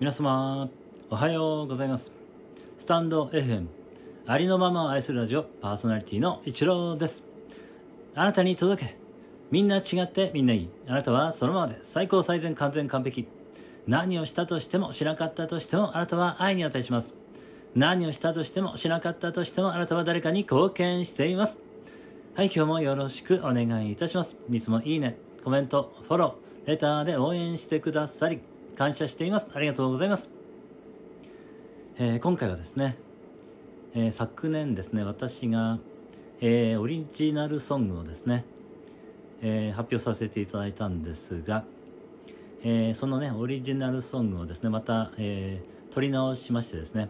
[0.00, 0.68] 皆様
[1.08, 2.10] おはようございます。
[2.78, 3.66] スタンド FM
[4.26, 7.22] ありのままを愛するラジオパーソナリティの一郎です。
[8.16, 8.96] あなたに届け。
[9.52, 10.68] みんな違ってみんないい。
[10.88, 13.28] あなたはそのままで最高最善完全完璧。
[13.86, 17.14] 何をしたとしてもしなかったとしてもあなたは愛に値します。
[17.76, 21.56] 何をしたとしてもしなかったとしてもあなたは誰かに貢献しています。
[22.34, 24.34] はい今日もよろしくお願いいたします。
[24.50, 28.40] いつもいいねコメントフォローレターで応援してくださり。
[28.76, 29.48] 感謝しています。
[29.54, 30.28] ありがとうございます、
[31.96, 32.96] えー、今回はですね、
[33.94, 35.78] えー、昨年ですね私が、
[36.40, 38.44] えー、オリジナルソングをですね、
[39.42, 41.64] え発表させていただいたんですが、
[42.64, 45.62] えそのねオリジナルソングをですねまた、え
[45.92, 47.08] 撮り直しましてですね、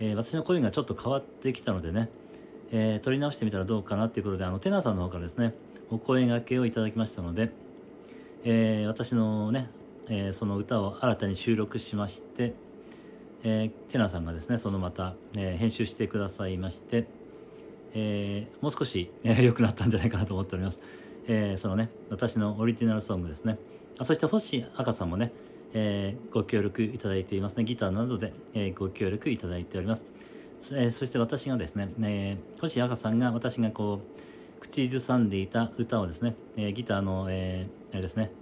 [0.00, 2.08] え私の声がちょっと変わってきたのでね、
[2.72, 5.54] え撮り直してみたらどうかなっていうことであのテナーさんの方からですね
[5.90, 7.52] お声がけをいただきましたので、
[8.44, 9.70] え私のね
[10.08, 12.54] えー、その歌を新たに収録しまして、
[13.42, 17.06] えー、テナさんがですねそのまた、えー、編集してくださいまして、
[17.94, 20.80] えもう少し良、えー、くなったんじゃないかなと思っております、
[21.28, 23.58] えそのね私のオリジナルソングですね。
[23.98, 25.32] あそして星赤さんもね、
[25.72, 27.64] えご協力いただいていますね。
[27.64, 30.04] ギターなどで、えご協力いただいております、
[30.72, 38.32] えそして私がですね、え星赤さんが私がこう口ずさんでいた歌をですね、えギターの、えあれですね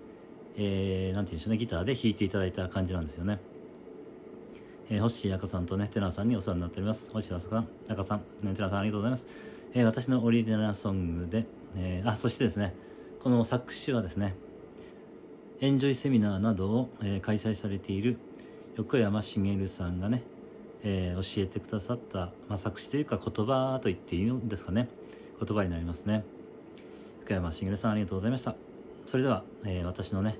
[0.56, 3.38] えー、なんて言うんでしょうね、ギターで弾いていただいた感じなんですよね。
[4.90, 7.10] えー、星赤さんとね、テナーさんにお世話になっております。
[7.12, 9.26] 星赤さん、赤さん、ね、テナーさんありがとうございます。
[9.74, 12.74] えー、私のオリジナルソングで、えー、あ、そしてですね、
[13.20, 14.34] この作詞はですね、
[15.60, 18.18] エンジョイセミナーなどを、えー、開催されている
[18.76, 20.22] 横山茂さんがね、
[20.82, 24.88] えー、教えてくださった、まあ、作詞というか言葉と言っていいんですかね。
[25.38, 26.24] 言葉になりますね。
[27.20, 28.71] 横山茂さんありがとうございました。
[29.06, 30.38] それでは、えー、私のね、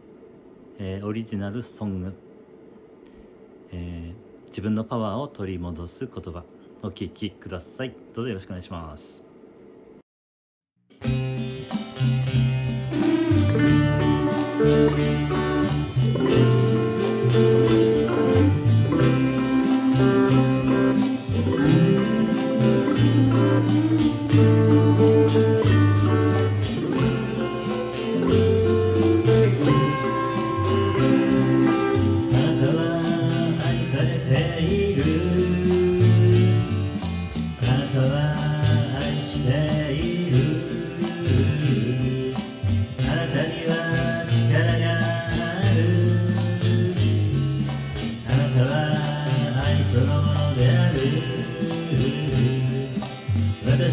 [0.79, 2.15] えー、オリジナルソング、
[3.73, 6.43] えー、自分のパワーを取り戻す言葉
[6.83, 7.95] お聴きください。
[8.15, 9.23] どうぞよろしくお願いします。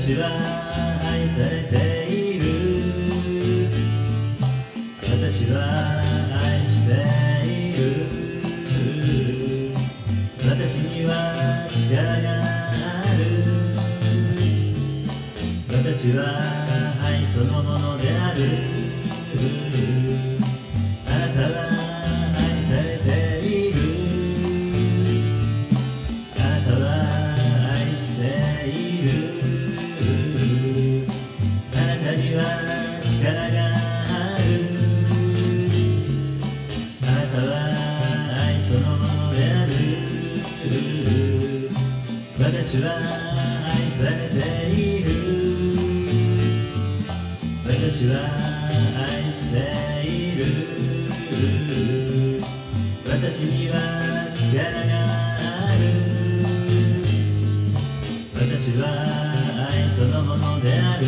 [0.09, 0.25] 私は
[1.03, 1.75] 愛されて
[2.11, 2.43] いる。
[5.03, 5.55] 私は
[6.33, 6.89] 愛して
[7.45, 7.79] いる。
[10.49, 11.13] 私には
[11.69, 13.21] 力がある。
[15.77, 15.77] 私
[16.17, 16.19] は
[17.05, 18.88] 愛そのものである。
[33.21, 33.35] あな
[37.27, 37.51] たは
[38.45, 39.69] 愛そのものである。
[42.39, 42.85] 私は
[43.65, 44.39] 愛されて
[44.71, 45.07] いる。
[47.65, 48.13] 私は
[49.03, 49.53] 愛して
[50.07, 50.41] いる。
[53.05, 53.75] 私には
[54.33, 54.47] 力
[54.87, 54.91] が
[55.67, 55.83] ある。
[58.33, 58.39] 私
[58.79, 58.83] は
[59.69, 61.03] 愛そのものである。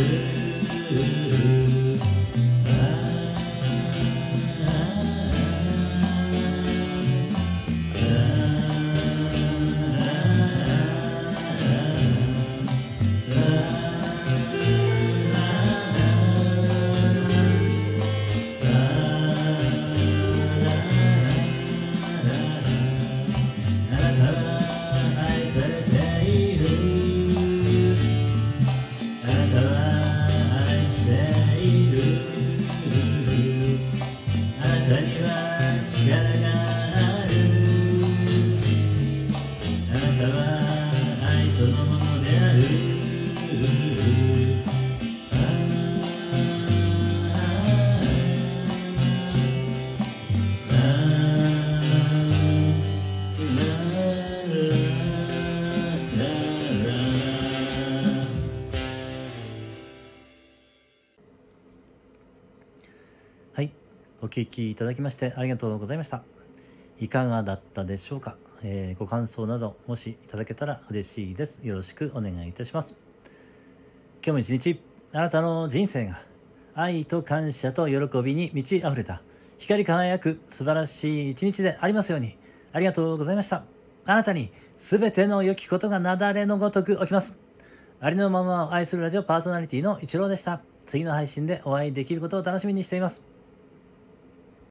[64.22, 66.22] お聴きいただきましてありがとうございました。
[67.00, 71.60] いかがだったでしょうか、えー、ご感想などもしいただけたら嬉しいです。
[71.64, 72.94] よろしくお願いいたします。
[74.24, 74.80] 今日も一日
[75.12, 76.22] あなたの人生が
[76.76, 79.24] 愛と感謝と喜びに満ち溢れた
[79.58, 82.38] 光り輝く素晴らしい一日でありますように
[82.72, 83.64] ありがとうございました。
[84.06, 87.36] あなたに全ての良きことが雪崩のごとく起きます。
[88.00, 90.62] ありのままを愛するラジオパーソナリティのイチローでした。
[90.86, 93.31] 次の配信でお会いできることを楽しみにしています。